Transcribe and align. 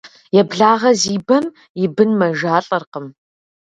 Еблагъэ 0.39 0.91
зи 1.01 1.15
бэм 1.27 1.45
и 1.83 1.85
бын 1.95 2.11
мэжалӀэркъым. 2.19 3.05